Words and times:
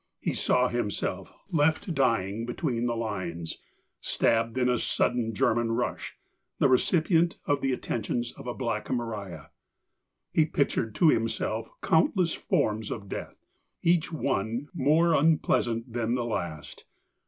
He 0.19 0.33
saw 0.33 0.67
himself 0.67 1.31
left 1.51 1.93
dying 1.93 2.47
between 2.47 2.87
the 2.87 2.95
lines, 2.95 3.59
stabbed 3.99 4.57
in 4.57 4.67
a 4.67 4.79
sudden 4.79 5.35
German 5.35 5.73
rush, 5.73 6.17
the 6.57 6.67
re 6.67 6.79
cipient 6.79 7.37
of 7.45 7.61
the 7.61 7.71
attentions 7.71 8.31
of 8.31 8.47
a 8.47 8.53
Black 8.55 8.89
Maria. 8.89 9.51
He 10.31 10.45
pictured 10.45 10.95
to 10.95 11.09
himself 11.09 11.69
countless 11.83 12.33
forms 12.33 12.89
of 12.89 13.09
death, 13.09 13.45
each 13.83 14.11
one 14.11 14.69
more 14.73 15.13
unpleasant 15.13 15.93
than 15.93 16.15
the 16.15 16.25
last. 16.25 16.85